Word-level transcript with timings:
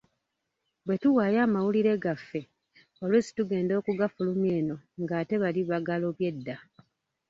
Bwe 0.85 0.95
tuwaayo 1.01 1.39
amawulire 1.47 1.93
gaffe, 2.03 2.41
oluusi 3.03 3.31
tugenda 3.37 3.73
okugafulumya 3.79 4.51
eno 4.59 4.75
ng’ate 5.01 5.35
bali 5.41 5.61
bagalobye 5.69 6.29
dda. 6.35 6.55